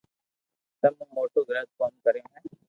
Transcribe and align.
تمو 0.79 1.05
موٽو 1.15 1.39
غلط 1.47 1.69
ڪوم 1.77 1.93
ڪريو 2.05 2.25
ھي 2.33 2.39